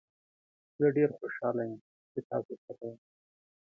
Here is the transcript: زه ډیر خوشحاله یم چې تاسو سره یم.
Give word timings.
زه 0.77 0.85
ډیر 0.97 1.09
خوشحاله 1.19 1.63
یم 1.69 1.79
چې 2.11 2.19
تاسو 2.29 2.53
سره 2.63 2.83
یم. 2.89 2.99